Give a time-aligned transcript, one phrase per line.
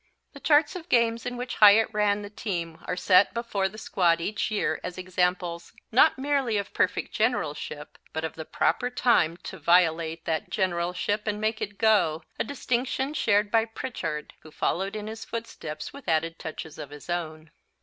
[0.33, 4.19] The charts of games in which Hyatt ran the team are set before the squad
[4.19, 9.59] each year as examples, not merely of perfect generalship, but of the proper time to
[9.59, 15.05] violate that generalship and make it go, a distinction shared by Prichard, who followed in
[15.05, 17.51] his footsteps with added touches of his own.